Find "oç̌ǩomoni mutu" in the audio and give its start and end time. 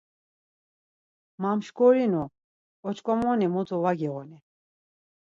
2.87-3.77